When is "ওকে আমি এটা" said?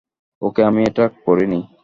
0.41-1.05